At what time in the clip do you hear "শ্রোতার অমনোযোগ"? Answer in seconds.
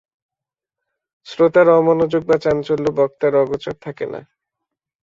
1.27-2.21